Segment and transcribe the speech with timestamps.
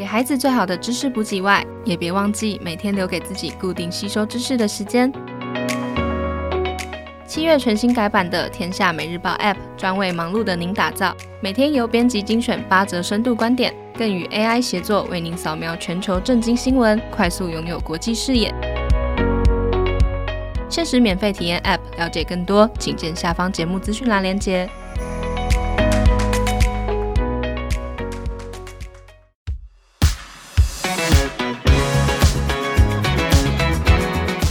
[0.00, 5.12] 给孩子最好的知识补给外，也别忘记每天留给自己固定吸收知识的时间。
[7.26, 11.14] 七月全新改版的《天下每日报》App，专为忙碌的您打造。
[11.42, 18.50] 每天由编辑精选八则深度观点，更与 AI 协作，为您扫描全球震惊新闻，快速拥有国际视野。
[20.70, 24.66] 限时免费体验 App，了解更多，请见下方节目资讯栏连接。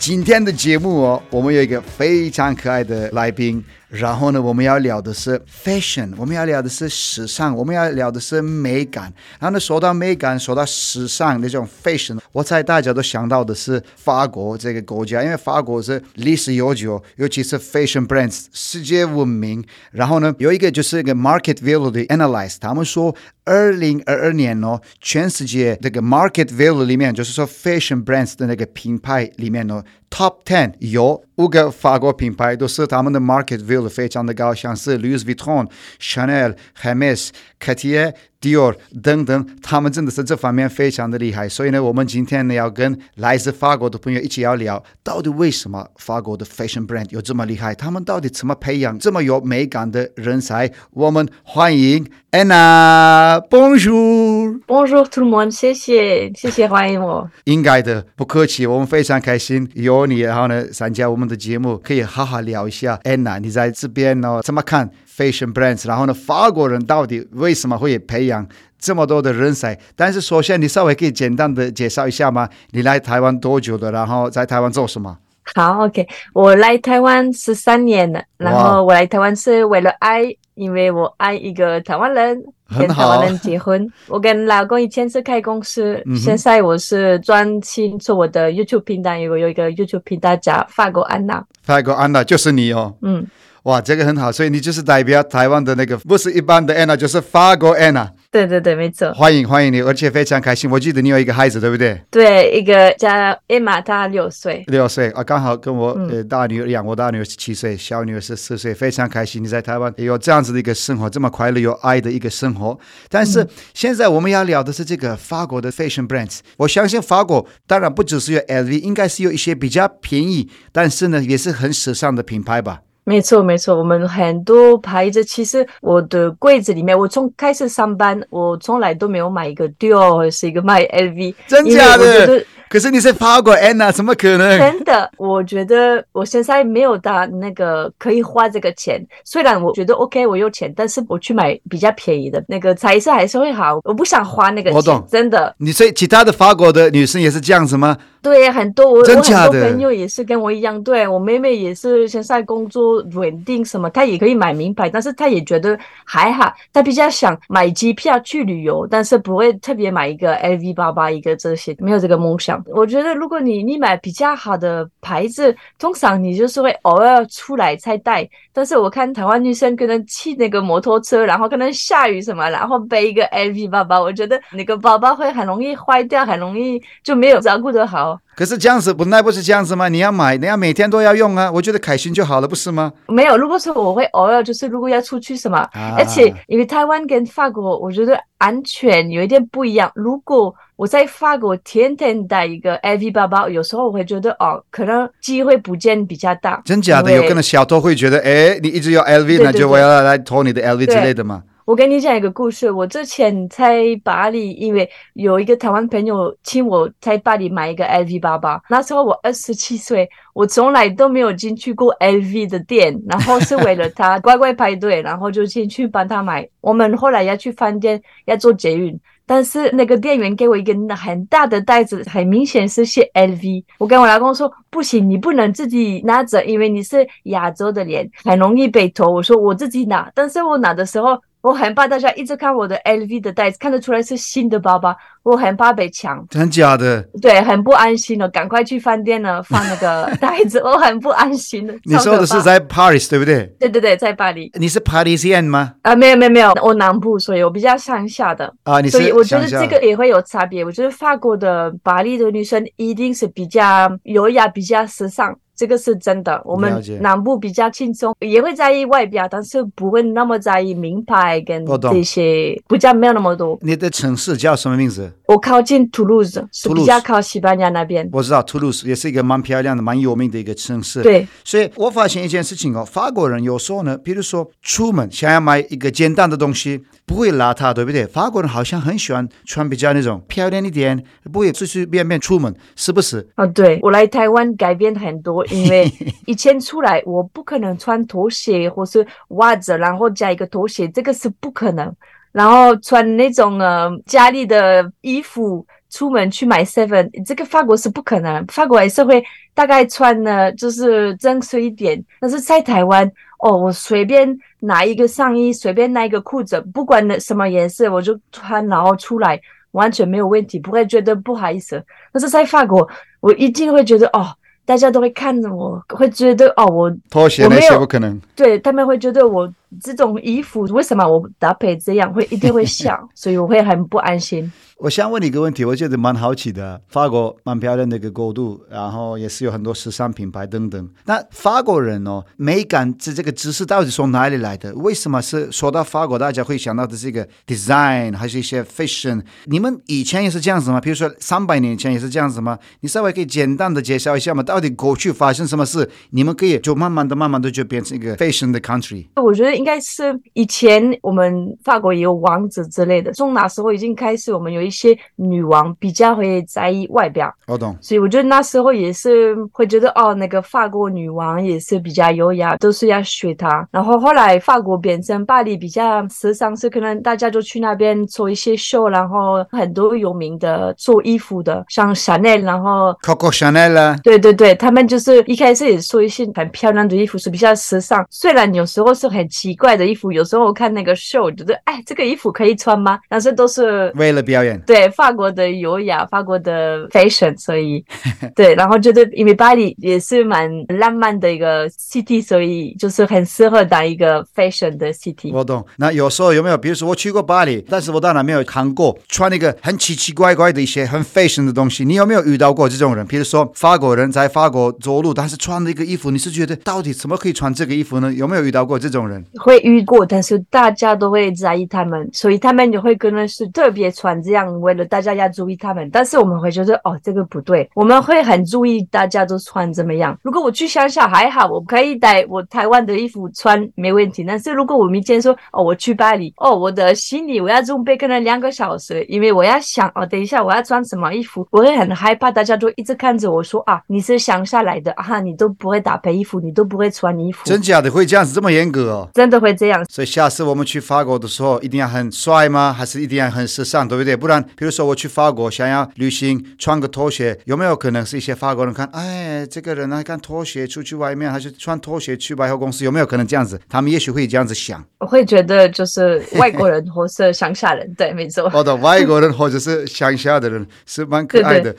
[0.00, 3.62] 今天的节目哦，我们有一个非常可爱的来宾。
[3.90, 9.12] 然后呢，我们要聊的是 fashion，我们要聊的是时尚，我们要聊的是美感。
[9.40, 19.64] 然后呢，说到美感，说到时尚那种 fashion，我猜大家都想到的是法国这个国家，因为法国是历史悠久，尤其是 fashion brands 世界闻名。
[19.90, 23.12] 然后呢，有一个就是一个 market value 的 analyze，他们说
[23.44, 33.88] 二零二二年哦，全世界这个 market value 里面，就是说 fashion brands 的那个品牌里面哦，top ten 有五个法国品牌，都是他们的 market value。
[33.88, 35.68] 非常的高，像是 Louis Vuitton、
[36.00, 41.48] Chanel、Hermes、Cartier、Dior 等等，他们真的是这方面非常的厉害。
[41.48, 47.74] 所以呢，我们今天呢要跟来自法国的朋友一起要聊，到底为什么法国的 fashion brand 有这么厉害？
[47.74, 50.70] 他们到底怎么培养这么有美感的人才？
[50.92, 57.28] 我们欢迎 Anna，Bonjour，Bonjour tout le monde，谢谢谢谢欢迎我。
[57.44, 62.98] 应该的，不客气，我们非常开心有你，然后呢参加我们的节目，可以好好聊一下。
[63.04, 68.46] Anna，你在这边呢怎么看？Fashion brands，然后呢，法国人到底为什么会培养
[68.78, 69.78] 这么多的人才？
[69.94, 72.48] 但是首先，你稍微可以简单的介绍一下吗？
[72.70, 73.92] 你来台湾多久的？
[73.92, 75.18] 然后在台湾做什么？
[75.54, 78.22] 好，OK，我来台湾十三年了。
[78.36, 80.22] 然后我来台湾是为了爱，
[80.60, 82.38] 因为我爱一个台湾人，
[82.78, 83.90] 跟台湾人结婚。
[84.08, 91.42] 我跟老公以前是开公司，嗯、现在我是专心做我的 YouTube 频道，我有一个 YouTube 频道叫法国安娜。
[91.62, 92.94] 法国安娜就是你哦。
[93.00, 93.26] 嗯。
[93.64, 98.08] 哇，这个很好，所以你就是代表台湾的那个，不是一般的 Anna，就是法国 Anna。
[98.32, 99.12] 对对对，没错。
[99.12, 100.70] 欢迎欢迎你，而且非常开心。
[100.70, 102.00] 我记得你有一个孩子，对不对？
[102.12, 103.08] 对，一个叫
[103.48, 104.62] Emma，她六岁。
[104.68, 108.72] 六岁啊，刚好跟我呃大女儿一样，我大女儿是七岁，小女儿是四岁。
[108.72, 112.78] 非常开心你在台湾有这样子的一个生活，这么快乐有爱的一个生活。
[113.08, 116.38] 但是现在我们要聊的是这个法国的 fashion brands。
[116.58, 122.82] 我相信法国当然不只是有 LV，应该是有一些比较便宜，但是呢也是很时尚的品牌吧。
[123.10, 132.40] 没错，没错，我们很多牌子，其实我的柜子里面，我从开始上班，我从来都没有买一个 Dior 或者是一个卖 LV，真假的？
[132.70, 134.56] 可是你是法国 Anna，怎么可能？
[134.56, 139.04] 真的，我觉得我现在没有到那个可以花这个钱。
[139.24, 143.80] 虽然我觉得 OK，我有钱，但是我去买比较便宜的那个彩色还是会好。
[143.82, 145.52] 我不想花那个钱，我懂，真的。
[145.58, 147.98] 你所以其他的法国的女生也是这样子吗？
[148.22, 149.00] 对，很多我？
[149.00, 150.80] 我很多朋友也是跟我一样。
[150.84, 156.52] 对，我妹妹也是现在工作稳定，什么她也可以买名牌，但是她也觉得还好。
[156.72, 162.59] 她比较想买机票去旅游，但是不会特别买一个 LV 包包，一个这些，没有这个梦想。
[162.66, 168.28] 我觉得，如果你你买比较好的牌子，通常你就是会偶尔出来才带。
[168.52, 178.18] 但是我看台湾女生可能骑那个摩托车，然后可能下雨什么，然后背一个 LV 包包，我觉得那个包包会很容易坏掉，很容易就没有照顾得好。
[178.40, 179.86] 可是这样子本来不是这样子吗？
[179.90, 181.52] 你要买，你要每天都要用啊。
[181.52, 182.90] 我觉得开心就好了，不是吗？
[183.06, 189.92] 没有，如果说我会偶尔就是如果要出去什么，啊、而且因为台湾跟法国，我觉得安全有一点不一样。
[189.94, 196.62] 如果我在法国天天带一个 LV 包包，有时候我会觉得哦，可能机会不见比较大。
[196.64, 197.12] 真假的？
[197.12, 201.42] 有可能小偷会觉得，哎，你一直有 LV，那就我要来偷你的 LV 之类的吗？
[201.70, 216.44] 我跟你讲一个故事，我之前在巴黎，因为有一个台湾朋友请我在巴黎买一个 LV 包包，那时候我二十七岁，我从来都没有进去过 LV 的店，然后是为了他乖乖排队，然后就进去帮他买。
[216.60, 218.98] 我们后来要去饭店，要做捷运。
[219.24, 223.62] 但是那个店员给我一个很大的袋子，很明显是写 LV。
[223.78, 229.08] 我跟我老公说，不行，你不能自己拿着，因为你是亚洲的脸，很容易被偷。
[229.08, 231.16] 我说我自己拿，但是我拿的时候。
[231.42, 236.22] 我很怕大家一直看我的 LV 的袋子，看得出来是新的包包，我很怕被抢。
[236.28, 237.02] 真假的？
[237.22, 241.74] 对，很不安心了，赶快去饭店呢放那个 袋子，我很不安心的。
[241.84, 243.46] 你说的是在 Paris 对不对？
[243.58, 244.50] 对对对，在巴黎。
[244.54, 245.74] 你是 Parisian 吗？
[245.82, 248.52] 啊，没有没有没有，我南部，所以我比较乡下的。
[248.64, 248.98] 啊，你是。
[248.98, 250.64] 所以我觉得这个也会有差别。
[250.64, 255.34] 我觉得法国的巴黎的女生一定是比较优雅，比较时尚。
[255.60, 263.58] 这个是真的，我们南部比较轻松，也会在意外表，但是不会那么在意名牌跟这些，不叫没有那么多。
[263.60, 265.12] 你的城市叫什么名字？
[265.26, 268.08] 我靠近图卢斯，是比较靠西班牙那边。
[268.10, 271.02] 我知道图卢斯也是一个蛮漂亮的、蛮有名的一个城市。
[271.02, 278.06] 对，所以我发现一件事情哦，法国人有时候呢，比如说出门想要买一个简单的东西，不会邋遢，对不对？
[278.06, 283.28] 法国人好像很喜欢穿比较那种漂亮一点，不会随随便便出门，是不是？
[283.34, 285.44] 啊，对，我来台湾改变很多。
[285.46, 285.92] 因为
[286.26, 291.92] 以前出来，我不可能穿拖鞋或是袜子，然后加一个拖鞋，这个是不可能。
[292.30, 298.44] 然后穿那种呃家里的衣服出门去买 seven，这个法国是不可能。
[298.46, 299.22] 法国还是会
[299.52, 302.02] 大概穿呢，就是正式一点。
[302.20, 303.10] 但是在台湾，
[303.40, 309.38] 哦，我随便拿一个上衣，随便拿一个裤子，不管什么颜色，我就穿，然后出来
[309.72, 311.84] 完全没有问题，不会觉得不好意思。
[312.12, 312.88] 但是在法国，
[313.20, 314.34] 我一定会觉得哦。
[314.66, 318.20] 大家都会看着我，会觉得哦，我拖鞋那些不可能。
[318.36, 324.50] 对，他们会觉得我这种衣服为什么我搭配这样，会一定会想， 所以我会很不安心。
[324.78, 326.80] 我想问你一个问题，我觉得蛮好奇的。
[326.88, 330.88] 法国蛮漂亮的一个国度，然后也是有很多时尚品牌等等。
[331.04, 334.74] 那法国人哦，美感这这个知识到底从哪里来的？
[334.76, 339.22] 为什么是说到法国，大家会想到的是一个 design，还是一些 fashion？
[339.44, 340.80] 你们以前也是这样子吗？
[340.80, 342.58] 比如说三百年前也是这样子吗？
[342.80, 344.42] 你稍微可以简单的介绍一下吗？
[344.42, 345.90] 到底过去发生什么事？
[346.12, 349.08] 你们可以就慢慢的、慢慢的就变成一个 fashion 的 country。
[349.22, 354.68] 我觉得应该是以前我们法国也有王子之类的，从那时候已经开始，我们有一。
[354.80, 363.68] 些女王比较会在意外表，我懂，所以我觉得那时候也是会觉得哦，那个法国女王也是比较优雅，都是要学她。
[363.70, 378.06] 然后后来法国变成巴黎比较时尚，是可能大家就去那边做一些秀，然后很多有名的做衣服的，像 Chanel，然后 Coco Chanel 啊，对对对，他们就是一开始也做一些很漂亮的衣服，是比较时尚。
[378.08, 382.98] 虽然有时候是很奇怪的衣服，有时候我看那个秀，觉得哎，这个衣服可以穿吗？
[383.08, 384.60] 但是都是为了表演。
[384.66, 387.84] 对法国的优雅，法国的 fashion，所以
[388.34, 395.32] 对，然后觉得因为巴黎也是蛮浪漫的一个 city，所以就是很适合当一个 fashion 的 city。
[395.32, 395.64] 我懂。
[395.76, 401.84] 那有时候有没有，比如说我去过巴黎，但是我当然没有看过穿那个很奇奇怪怪的一些很 fashion 的东西。
[401.84, 403.06] 你有没有遇到过这种人？
[403.06, 408.12] 比如说法国人在法国走路，但是穿的一个衣服，你是觉得到底怎么可以穿这个衣服呢？
[408.12, 409.24] 有没有遇到过这种人？
[409.40, 414.84] 会遇过，但是大家都会在意他们，所以他们就会可能是特别穿这样，为了。
[414.90, 420.18] 大家要注意他们，但是我们会觉得哦，这个不对，我们会很注意大家都穿怎么样。
[420.20, 424.24] 如果我去乡下还好，我可以带我台湾的衣服穿没问题。
[424.26, 437.44] 但是如果我明天说哦，我去巴黎，哦，我的行李我要准备可能两个小时，因为我要想哦，等一下我要穿什么衣服，我会很害怕，大家都一直看着我说啊，你是乡下来的啊，你都不会搭配衣服，你都不会穿衣服。
[437.44, 439.08] 真假的会这样子这么严格哦？
[439.14, 439.82] 真的会这样。
[439.88, 442.72] 所以下次我们去法国的时候，一定要很帅吗？
[442.72, 444.16] 还是一定要很时尚，对不对？
[444.16, 444.80] 不然，比如说。
[444.90, 453.60] 我去法国想要旅行，穿个拖鞋，有没有可能是一些法国人看，哎，这个人啊，看拖鞋出去外面，还是穿拖鞋去百货公司，有没有可能这样子？
[453.68, 454.84] 他们也许会这样子想。
[454.98, 458.48] 我会觉得就是外国人或是乡下人，对，没错。
[458.50, 461.76] 好的，外国人或者是乡下的人是蛮可爱的，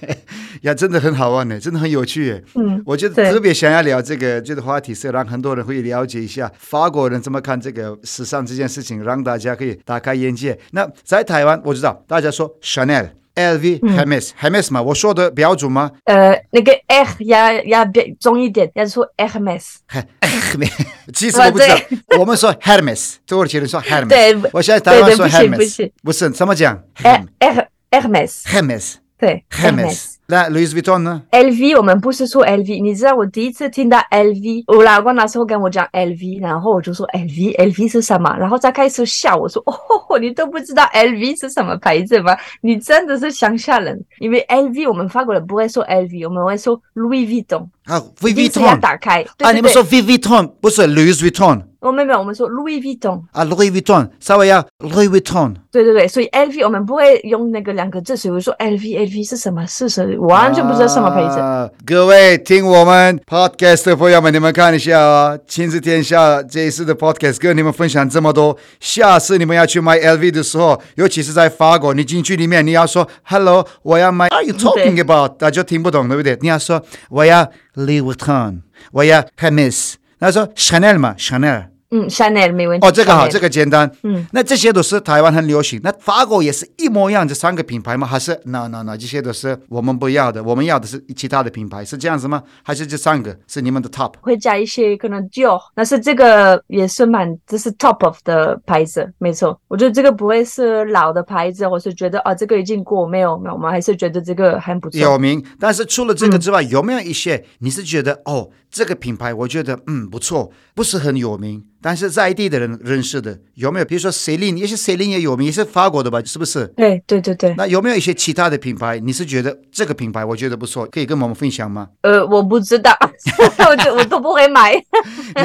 [0.62, 2.44] 呀，真的很好玩呢，真的很有趣耶。
[2.56, 10.58] 嗯，我觉得特别想要聊这个这个话题，是让很多人会了解一下法国人怎么看这个时尚这件事情，让大家可以打开眼界。
[10.72, 12.50] 那在台湾，我知道大家说。
[12.60, 15.90] Chanel、LV、Hermes、Hermes 嘛，我说的标准吗？
[16.04, 19.76] 呃，那个 R 要要变重一点，要说 Hermes。
[21.14, 21.76] 其实我不知道，
[22.18, 24.08] 我们说 Hermes，土耳其人说 Hermes。
[24.08, 30.14] 对，我现在台湾说 Hermes，不是，不是，怎么讲？Hermes，Hermes，Hermes，对，Hermes。
[30.30, 38.34] 那 Louis Vuitton 呢？LV 我们不是说 LV，你知道我第一次听到 LV，我老公那时候跟我讲 LV，然后我就说 LV，LV 是什么？
[38.38, 42.36] 然后再开始笑，我说哦，你都不知道 LV 是什么牌子吗？
[42.60, 47.66] 你真的是乡下人，因为 LV 我们法国人不会说 LV，我们会说 Louis Vuitton。
[47.90, 49.22] 啊，Louis Vuitton 要打开。
[49.22, 51.62] 对对对啊，你们说 Louis Vuitton 不是 Louis Vuitton。
[51.80, 55.54] 我们没有，我们说 Louis Vuitton 啊，Louis Vuitton，稍微要 Louis Vuitton。
[55.72, 59.66] 对对对，所以 LV 我们不会用那个两个字，所以我说 LV，LV 是什么？
[59.66, 60.26] 是什么？
[60.26, 61.40] 完全不知道什么牌子。
[61.40, 68.54] 啊、各位听我们 Podcast 的朋友们，你们看一下啊，亲子天下这一次的 Podcast 跟你们分享这么多。
[68.78, 74.28] 下次你们要去买 LV 的时候，尤其是在法国，你进去里面你要说 Hello，我要买。
[74.28, 75.38] Are you talking about？
[75.38, 76.36] 大家听不懂对不对？
[76.42, 78.60] 你要说我要 Louis Vuitton，
[78.92, 79.94] 我要 Hermès。
[80.18, 81.69] 他说 Chanel 嘛，Chanel。
[81.90, 82.86] 嗯，Chanel 没问题。
[82.86, 83.90] 哦，这个好，这个简单。
[84.02, 85.80] 嗯，那这些都是台湾很流行。
[85.82, 88.06] 那法国也是一模一样，这三个品牌吗？
[88.06, 92.42] 还是 no no no，这些都是我们不要的，我们要的是其他的品牌，是这样子吗？
[92.62, 94.12] 还是这三个是你们的 top？
[94.20, 99.60] 会加一些可能 Dior，但是这个也是蛮，这是 top of 的牌子，没错。
[99.66, 105.00] 我觉得这个不会是老的牌子，我是觉得啊，这个已经过，没有没有，我们还是觉得这个很不错。
[105.00, 111.64] 有名，但是除了这个之外，嗯、有没有一些你是觉得哦，这个品牌我觉得嗯不错，不是很有名？
[111.82, 113.84] 但是在地的人认识的有没有？
[113.84, 116.22] 比如说 Celine，也是 Celine 也有名，也是法国的吧？
[116.24, 116.66] 是不是？
[116.76, 117.54] 对对对对。
[117.56, 118.98] 那有没有一些其他的品牌？
[118.98, 121.88] 你是觉得这个品牌我觉得不错，可以跟我们分享吗？
[122.02, 122.96] 呃，我不知道，
[123.70, 124.74] 我就我都不会买。
[124.74, 124.82] 因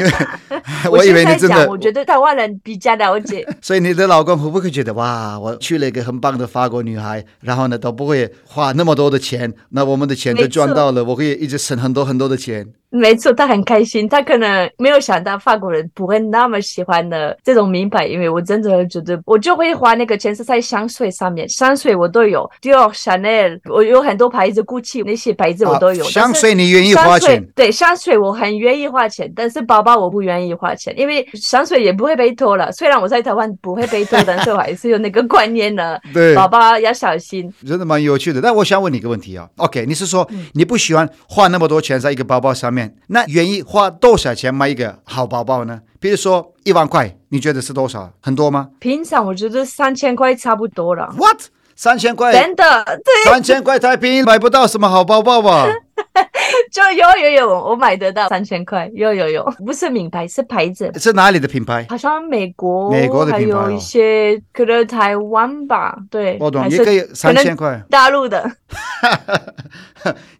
[0.00, 0.12] 为
[0.90, 3.46] 我以为你真的，我觉得台湾人比较了解。
[3.62, 12.66] 所以你的老公会不会觉得哇，我去了一个很棒的法国女孩，然后呢都不会花那么多的钱，那我们的钱都赚到了，我可以一直省很多很多的钱。
[12.90, 26.04] 没错，他很开心，他可能没有想到法国人不会那么喜欢的这种名牌，因为我真的觉得我就会花那个钱是在香水上面，香水我都有，Dior、Chanel，我有很多牌子，Gucci 那些牌子我都有。
[26.04, 27.44] 啊、香水你愿意花钱？
[27.54, 32.70] 对，香水我很愿意花钱，但是包包我不愿意花钱，因为香水也不会被偷了。
[32.72, 37.52] 虽然我在台湾不会被偷，但是我还是有那个观念的， 对，包包要小心。
[37.66, 42.94] 真的蛮有趣的，但我想问你一个问题啊，OK，你是说你不喜欢花那么多钱在一个包包上面？
[43.08, 45.80] 那愿意花多少钱买一个好包包呢？
[45.98, 48.12] 比如说一万块，你觉得是多少？
[48.20, 48.68] 很多吗？
[48.78, 51.12] 平常我觉得三千块差不多了。
[51.16, 51.40] What？
[51.74, 52.32] 三千块？
[52.32, 52.84] 真的？
[52.84, 53.30] 对。
[53.30, 55.66] 三千块太便宜买不到什么好包包吧？
[56.70, 60.90] 就有有有，我买得到三千块，有有有，不是名牌，是牌子。
[60.96, 61.86] 是哪里的品牌？
[61.88, 65.96] 好像美国，美国的品牌，还有一些可能台湾吧。
[66.10, 67.82] 对，我懂，也可以三千块。
[67.90, 68.50] 大陆的。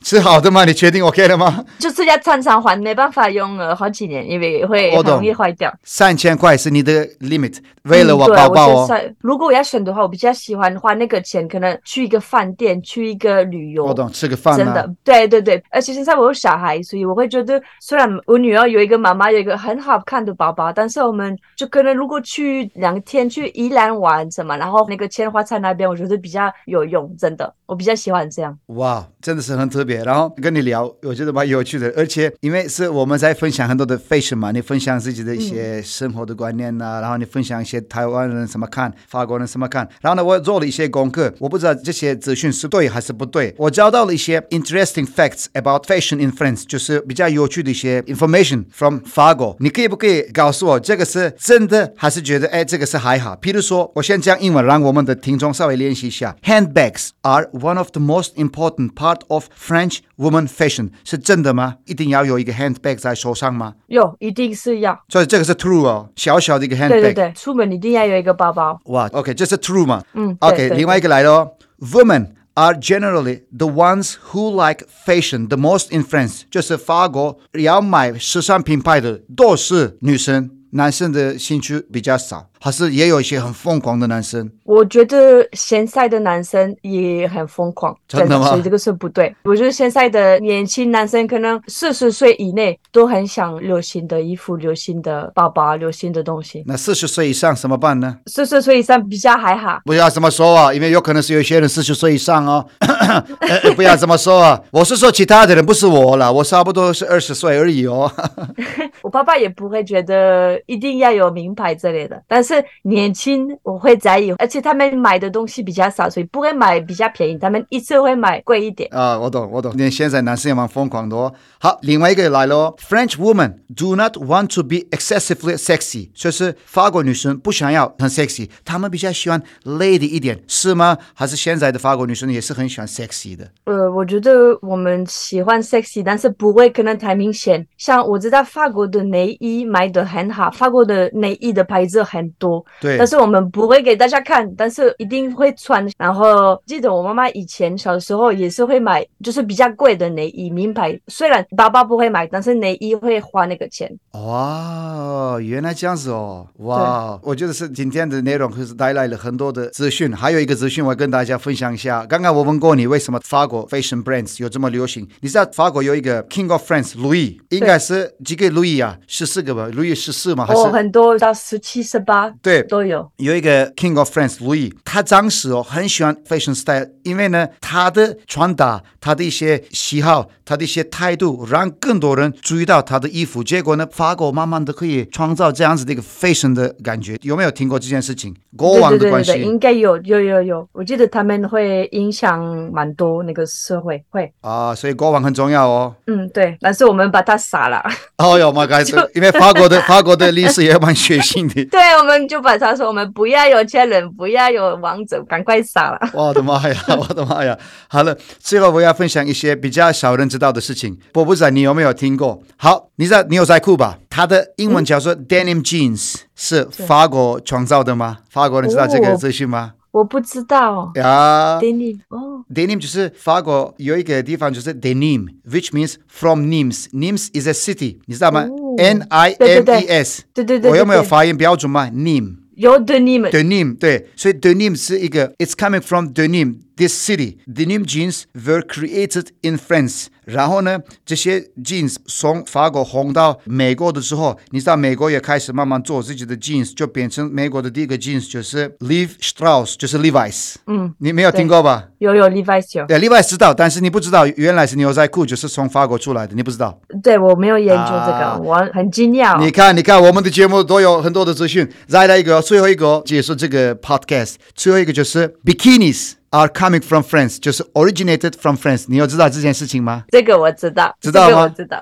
[0.02, 0.64] 是好的吗？
[0.64, 1.64] 你确定 OK 了吗？
[1.78, 5.72] 就是要常常还，没办法用了好几年，因为会很容易坏掉。
[5.82, 9.00] 三千块是你的 limit，为了我包包哦。
[9.20, 13.86] 如果我要选的话，我比较喜欢花那个钱，可能去一个饭店，去一个旅游。
[13.86, 14.56] 我懂，吃个饭。
[14.56, 15.45] 真的，对对对。
[15.70, 27.14] 而且现在我有小孩，所以我会觉得，虽然我女儿有一个妈妈有一个很好看的包包，但是我们就可能如果去两天去宜兰玩什么，然后那个千花菜那边，我觉得比较有用。
[27.18, 28.56] 真的，我比较喜欢这样。
[28.66, 30.02] 哇，真的是很特别。
[30.04, 31.92] 然后跟你聊，我觉得蛮有趣的。
[31.96, 39.88] 而且因为是我们在分享很多的 fashion 嘛，你分享自己的一些生活的观念呐、啊，嗯、然后你分享一些台湾人怎么看，法国人怎么看。
[40.00, 43.54] 然后呢，我做了一些功课，我不知道这些资讯是对还是不对。
[43.58, 49.55] 我找到了一些 interesting facts about fashion in France，就是比较有趣的一些 information from 法国。
[49.59, 53.35] 你可以不可以告诉我这个是真的，还是觉得哎这个是还好？
[53.41, 56.35] 譬如说，我先讲英文，让我们的听众稍微练习一下。
[56.43, 61.75] Handbags are one of the most important part of French woman fashion 是真的吗？
[61.85, 63.73] 一定要有一个 handbag 在手上吗？
[63.87, 64.99] 有，一定是要。
[65.09, 66.89] 所以这个是 true 哦，小小的一个 handbag。
[66.89, 68.79] 对对对，出门一定要有一个包包。
[68.85, 70.03] 哇，OK，这是 true 嘛？
[70.13, 71.47] 嗯，OK，另外一个来了，
[71.79, 82.49] Women are generally the ones who like fashion the most in France，就是法国要买时尚品牌的都是女生，男生的兴趣比较少。
[82.66, 88.48] 还是也有一些很疯狂的男生，我觉得现在的男生也很疯狂，真的吗？
[88.48, 89.32] 所以这个是不对。
[89.44, 96.64] 我觉得现在的年轻男生可能四十岁以内都很想流行的衣服、流行的包包、流行的东西。
[96.66, 98.18] 那四十岁以上怎么办呢？
[98.26, 99.78] 四十岁以上比较还好。
[99.84, 102.66] 不要这么说啊，因为有可能是有些人四十岁以上哦。
[103.76, 108.10] 不要这么说啊，我是说其他的人，不是我了，我差不多是二十岁而已哦。
[109.02, 112.55] 我爸爸也不会觉得一定要有名牌之类的，但是。
[112.82, 117.38] 年轻我会在意，而且他们买的东西比较少，所以不会买比较便宜。
[117.38, 118.88] 他们一次会买贵一点。
[118.92, 119.76] 啊，我懂，我懂。
[119.76, 121.32] 连现在男生也蛮疯狂的哦。
[121.58, 130.96] 好，另外一个来了，French women do not want to be excessively sexy，就是法国女生不想要很 sexy，她们比较喜欢 lady 一点，是吗？
[131.14, 133.48] 还是现在的法国女生也是很喜欢 sexy 的？
[133.64, 137.66] 呃，我觉得我们喜欢 sexy，但是不会可能太明显。
[137.76, 142.96] 像我知道法国的内衣卖的很好，法国的内衣的牌子很多，对。
[142.98, 145.86] 但是我们不会给大家看，但是一定会穿。
[145.98, 150.98] 然后记得我妈妈以前小时候也是会买，就是比较贵的内衣，名牌。
[151.08, 153.90] 虽然包包不会买，但是内衣会花那个钱。
[154.12, 156.46] 哇，原来这样子哦！
[156.58, 160.12] 哇，我觉得是今天的内容，可是带来了很多的资讯。
[160.12, 162.06] 还有一个资讯，我要跟大家分享一下。
[162.06, 165.06] 刚刚我问过你，为什么法国 fashion brands 有这么流行？
[165.20, 168.98] 你知道法国有一个 King of France Louis，应该是几个 Louis 啊？
[169.06, 170.46] 十四个吧？Louis 十四吗？
[170.46, 173.10] 还是、哦、很多到十七、十八，对，都有。
[173.16, 183.42] 有一个 King of France Louis，他当时哦很喜欢 fashion style，因为呢他的穿搭、他的一些喜好、他的一些态度，让更多人注意到他的衣服。
[183.42, 187.16] 结果呢，法国慢慢的可以创造这样子的一个 fashion 的感觉。
[187.22, 188.34] 有没有听过这件事情？
[188.56, 189.40] 国王的关系？
[189.42, 190.68] 应该有，有有有。
[190.72, 192.42] 我记得他们会影响
[192.72, 195.94] 蛮多那个社会，会啊，所以国王很重要哦。
[196.06, 196.56] 嗯，对。
[196.60, 197.82] 但是我们把他杀了。
[198.18, 198.82] 哦哟妈该
[199.14, 201.64] 因为法国的法国的历史也蛮血腥的。
[201.70, 205.98] 对，我们就把他说，我们不要有钱人，不要有王者，赶快杀了。
[206.14, 207.58] 我的妈呀， 我的妈呀！
[207.88, 210.96] 好了，最后我要分享一些比较少人知道的事情。
[211.14, 212.40] 我不知道你有没有听过？
[212.56, 213.98] 好，你知道牛仔裤吧？
[214.08, 218.18] 它的英文叫做 denim jeans，是法国创造的吗？
[218.30, 219.72] 法国人知道这个资讯吗？
[219.92, 221.58] 我不知道呀。
[221.58, 226.88] denim 哦，denim 就是法国有一个地方就是 denim，which means from Nimes。
[226.92, 228.44] Nimes is a city，你知道吗
[228.76, 230.22] ？N I M E S。
[230.34, 230.70] 对对对。
[230.70, 232.36] 我有没有发音标准吗？Nim。
[232.54, 233.30] 有 denim。
[233.30, 237.38] denim 对，所以 denim 是一个，it's coming from denim this city。
[237.46, 240.06] denim jeans were created in France。
[240.24, 250.56] 然后呢，这些 jeans 从法国红到美国的时候，你知道美国也开始慢慢做自己的 jeans，就变成美国的第一个 jeans 就是 Levi Strauss，就是 Levi's。
[250.66, 251.84] 嗯，你没有听过吧？
[251.98, 252.84] 有有 Levi's 有。
[252.86, 256.76] 对，Levi's 知道，但是你不知道原来是牛仔裤就是从法国出来的，你不知道？
[257.04, 259.40] 对，我没有研究这个，啊、我很惊讶。
[259.40, 261.70] 你看，你看，我们的节目都有很多的资讯。
[261.86, 266.14] 再来一个，最后一个结束这个 podcast，最后一个就是 bikinis。
[266.33, 268.85] Are coming from France，就是 originated from France。
[268.87, 270.05] 你有知道这件事情吗？
[270.07, 271.41] 这个我知道，知道吗？
[271.41, 271.77] 我知道。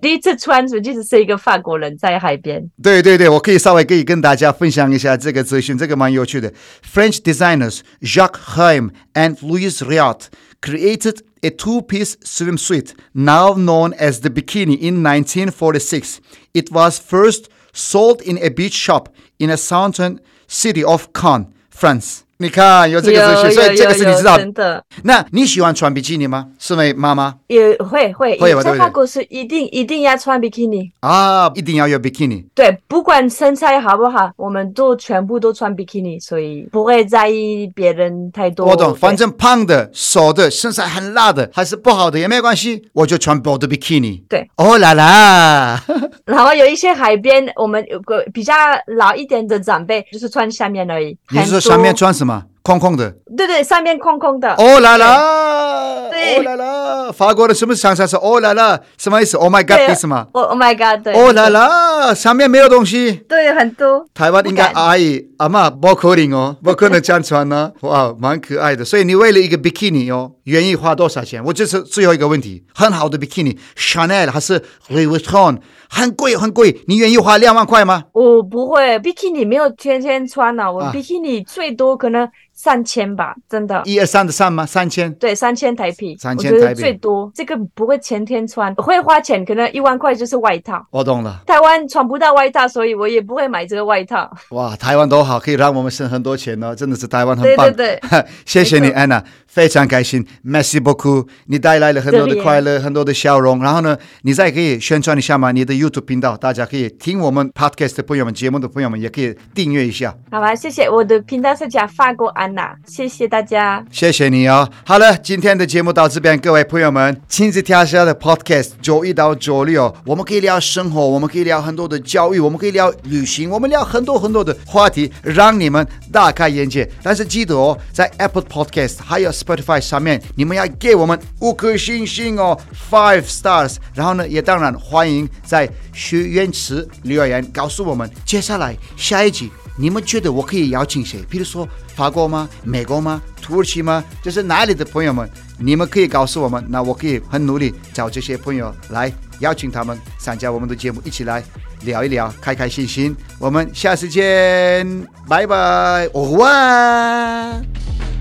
[0.00, 2.70] 第一次穿，实际是一个法国人在海边。
[2.82, 6.50] 对对对，我可以稍微可以跟大家分享一下这个资讯，这个蛮有趣的。
[6.82, 10.28] French designers Jacques Heim and Louis Riot
[10.62, 16.20] created a two-piece swimsuit now known as the bikini in 1946.
[16.54, 19.08] It was first sold in a beach shop
[19.38, 22.24] in a southern city of Cannes, France.
[22.37, 24.43] 你看有这个资讯，所以这个是你知道的。
[24.43, 24.83] 真的。
[25.03, 26.47] 那你喜欢穿比基尼吗？
[26.59, 27.35] 是吗，妈妈？
[27.47, 28.37] 也会会。
[28.37, 32.43] 会在法国是一定一定要穿比基尼啊，一定要有比基尼。
[32.53, 38.65] 对，不管身材好不好，我们都全部都穿比基尼，所以不会在意别人太多。
[38.67, 44.23] 我懂，反正胖的、瘦的、身材很辣的，还是不好的也没关系，我就穿薄的比基尼。
[44.27, 45.81] 对，哦啦啦。
[46.25, 48.53] 然后有一些海边，我们有个比较
[48.97, 51.15] 老一点的长辈，就是穿下面而已。
[51.29, 52.32] 你是说下面穿什么？
[52.63, 54.53] 空空的，对对，上面空空的。
[54.55, 61.13] 哦啦啦，对，哦啦啦，法国的什么想象是哦啦啦，什么意思？Oh my god，意思吗？Oh my god，对。
[61.13, 63.11] 哦啦啦，上面没有东西。
[63.27, 64.05] 对，很多。
[64.13, 67.73] 台湾应该阿姨阿妈不可能哦，不可能这样穿呢。
[67.83, 68.85] 哇，蛮可爱的。
[68.85, 71.43] 所以你为了一个 bikini 哦，愿意花多少钱？
[71.43, 72.63] 我这是最后一个问题。
[72.73, 75.57] 很好的 bikini，Chanel 还是 Louis Vuitton，
[75.89, 78.05] 很贵很贵，你愿意花两万块吗？
[78.13, 80.71] 我不会，，bikini 没有天天穿呢、啊。
[80.71, 82.29] 我比基尼最多可能。
[82.53, 83.81] 三千吧，真的。
[83.85, 84.65] 一二三的三吗？
[84.65, 85.11] 三千。
[85.15, 86.15] 对，三千台币。
[86.17, 90.85] 三千台币最多，这个不会前天穿，会花钱，可能一万块就是外套。
[90.91, 91.41] 我懂了。
[91.45, 94.31] 台湾穿不到外套，所以我也不会买这个外套。
[94.51, 97.65] 哇，台湾多好，可以让我们省很多钱哦，真的是台湾很棒。
[97.73, 103.59] 对对对， 谢谢你，安娜，非常开心，Merci beaucoup，你带来了很多的快乐，很多的笑容。
[103.59, 105.51] 然后呢，你再可以宣传一下嘛？
[105.51, 110.15] 你的 YouTube 频道，大家可以听我们 Podcast 的朋友们，节目的朋友们也可以订阅一下。
[110.31, 110.89] 好吧，谢谢。
[110.89, 114.69] 我的频道是讲法国安娜，谢谢大家，谢谢你哦。
[114.85, 126.89] 好了，今天的节目到这边，各位朋友们，亲子天下的 Podcast 周一到周六，我们可以聊生活，我们可以聊很多的教育，我们可以聊旅行，我们聊很多很多的话题，让你们大开眼界。
[127.01, 132.59] 但是记得哦，在 Apple Podcast 还有 Spotify 上面，你们要给我们五颗星星哦
[132.91, 133.75] ，Five Stars。
[133.93, 139.49] 然后呢，也当然欢迎在许愿池留言告诉我们，接下来下一集。
[139.75, 141.23] 你们觉得我可以邀请谁？
[141.29, 142.47] 比如说法国吗？
[142.63, 143.21] 美国吗？
[143.41, 144.03] 土耳其吗？
[144.21, 151.43] 就是哪里的朋友们，你们可以告诉我们，那我可以很努力找这些朋友来邀请他们参加我们的节目，一起来
[151.81, 153.15] 聊一聊，开开心心。
[153.39, 154.87] 我们下次见，
[155.27, 158.12] 拜拜，au revoir。